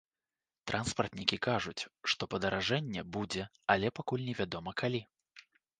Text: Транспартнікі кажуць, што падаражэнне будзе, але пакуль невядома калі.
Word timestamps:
Транспартнікі 0.71 1.37
кажуць, 1.47 1.87
што 2.13 2.23
падаражэнне 2.33 3.01
будзе, 3.19 3.43
але 3.77 3.87
пакуль 4.01 4.27
невядома 4.33 4.71
калі. 4.85 5.09